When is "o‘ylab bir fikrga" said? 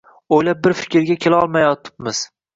0.37-1.19